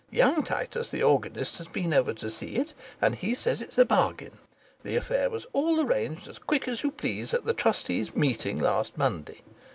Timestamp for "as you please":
6.67-7.35